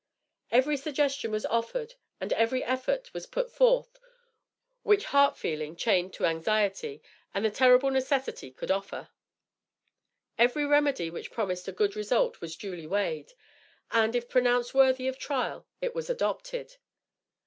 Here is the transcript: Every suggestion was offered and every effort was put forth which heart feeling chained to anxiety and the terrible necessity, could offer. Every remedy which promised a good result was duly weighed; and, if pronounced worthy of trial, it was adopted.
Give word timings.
Every 0.49 0.77
suggestion 0.77 1.29
was 1.29 1.45
offered 1.45 1.93
and 2.19 2.33
every 2.33 2.63
effort 2.63 3.13
was 3.13 3.27
put 3.27 3.51
forth 3.51 3.99
which 4.81 5.05
heart 5.05 5.37
feeling 5.37 5.75
chained 5.75 6.11
to 6.13 6.25
anxiety 6.25 7.03
and 7.35 7.45
the 7.45 7.51
terrible 7.51 7.91
necessity, 7.91 8.49
could 8.49 8.71
offer. 8.71 9.09
Every 10.39 10.65
remedy 10.65 11.11
which 11.11 11.29
promised 11.29 11.67
a 11.67 11.71
good 11.71 11.95
result 11.95 12.41
was 12.41 12.55
duly 12.55 12.87
weighed; 12.87 13.33
and, 13.91 14.15
if 14.15 14.27
pronounced 14.27 14.73
worthy 14.73 15.07
of 15.07 15.19
trial, 15.19 15.67
it 15.81 15.93
was 15.93 16.09
adopted. 16.09 16.77